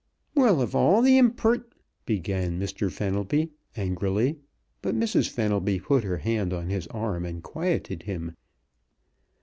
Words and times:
"Well, 0.33 0.61
of 0.63 0.75
all 0.75 1.03
the 1.03 1.19
impert" 1.19 1.73
began 2.07 2.59
Mr. 2.59 2.91
Fenelby 2.91 3.51
angrily, 3.77 4.39
but 4.81 4.95
Mrs. 4.95 5.29
Fenelby 5.29 5.79
put 5.79 6.03
her 6.03 6.17
hand 6.17 6.53
on 6.53 6.69
his 6.71 6.87
arm 6.87 7.23
and 7.23 7.43
quieted 7.43 8.01
him. 8.01 8.35